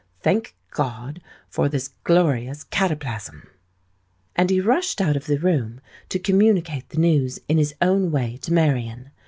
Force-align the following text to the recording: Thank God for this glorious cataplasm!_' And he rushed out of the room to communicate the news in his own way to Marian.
Thank 0.23 0.55
God 0.71 1.21
for 1.47 1.69
this 1.69 1.89
glorious 2.03 2.63
cataplasm!_' 2.63 3.45
And 4.35 4.49
he 4.49 4.59
rushed 4.59 4.99
out 4.99 5.15
of 5.15 5.27
the 5.27 5.37
room 5.37 5.79
to 6.09 6.17
communicate 6.17 6.89
the 6.89 6.97
news 6.97 7.37
in 7.47 7.59
his 7.59 7.75
own 7.83 8.09
way 8.09 8.37
to 8.41 8.51
Marian. 8.51 9.11